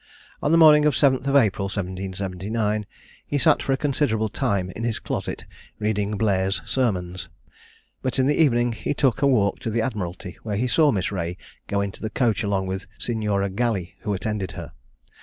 On 0.41 0.51
the 0.51 0.57
morning 0.57 0.85
of 0.85 0.99
the 0.99 1.07
7th 1.11 1.27
of 1.27 1.35
April, 1.35 1.65
1779, 1.65 2.87
he 3.27 3.37
sat 3.37 3.61
for 3.61 3.71
a 3.71 3.77
considerable 3.77 4.29
time 4.29 4.71
in 4.75 4.83
his 4.83 4.97
closet, 4.97 5.45
reading 5.77 6.17
"Blair's 6.17 6.59
Sermons:" 6.65 7.29
but 8.01 8.17
in 8.17 8.25
the 8.25 8.33
evening 8.41 8.71
he 8.71 8.95
took 8.95 9.21
a 9.21 9.27
walk 9.27 9.59
to 9.59 9.69
the 9.69 9.83
Admiralty, 9.83 10.39
where 10.41 10.57
he 10.57 10.65
saw 10.65 10.91
Miss 10.91 11.11
Reay 11.11 11.37
go 11.67 11.81
into 11.81 12.01
the 12.01 12.09
coach 12.09 12.41
along 12.41 12.65
with 12.65 12.87
Signora 12.97 13.51
Galli, 13.51 13.93
who 14.01 14.15
attended 14.15 14.53
her. 14.53 14.71